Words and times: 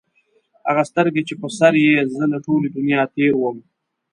هغه 0.69 0.83
سترګي 0.91 1.21
چې 1.27 1.33
په 1.41 1.47
سر 1.57 1.73
یې 1.85 1.97
زه 2.15 2.23
له 2.31 2.37
ټولي 2.45 2.67
دنیا 2.77 3.01
تېر 3.15 3.33
وم 3.37 3.57